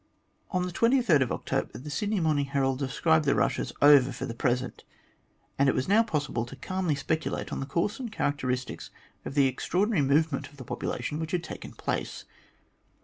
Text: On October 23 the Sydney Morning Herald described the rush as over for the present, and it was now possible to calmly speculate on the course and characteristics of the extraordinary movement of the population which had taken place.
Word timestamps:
On 0.49 0.65
October 0.65 0.95
23 0.99 1.65
the 1.79 1.89
Sydney 1.91 2.19
Morning 2.19 2.45
Herald 2.45 2.79
described 2.79 3.25
the 3.25 3.35
rush 3.35 3.59
as 3.59 3.71
over 3.83 4.11
for 4.11 4.25
the 4.25 4.33
present, 4.33 4.83
and 5.59 5.69
it 5.69 5.75
was 5.75 5.87
now 5.87 6.01
possible 6.01 6.43
to 6.47 6.55
calmly 6.55 6.95
speculate 6.95 7.51
on 7.53 7.59
the 7.59 7.67
course 7.67 7.99
and 7.99 8.11
characteristics 8.11 8.89
of 9.25 9.35
the 9.35 9.45
extraordinary 9.45 10.01
movement 10.03 10.47
of 10.47 10.57
the 10.57 10.65
population 10.65 11.19
which 11.19 11.33
had 11.33 11.43
taken 11.43 11.73
place. 11.73 12.25